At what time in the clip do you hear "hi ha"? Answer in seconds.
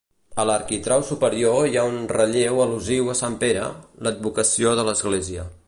1.67-1.83